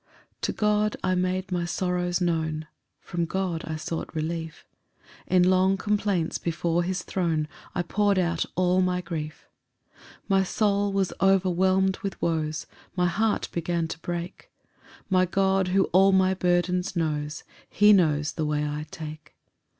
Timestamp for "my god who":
15.07-15.83